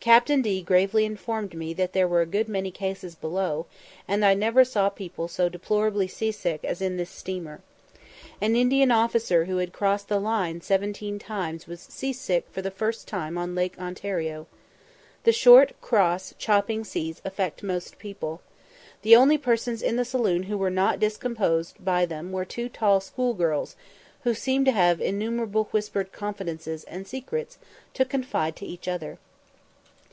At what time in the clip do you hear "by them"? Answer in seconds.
21.82-22.30